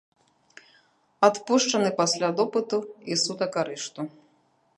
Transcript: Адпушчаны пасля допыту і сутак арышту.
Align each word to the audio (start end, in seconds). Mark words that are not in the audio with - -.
Адпушчаны 1.27 1.89
пасля 1.99 2.29
допыту 2.41 2.77
і 3.13 3.23
сутак 3.27 3.51
арышту. 3.65 4.01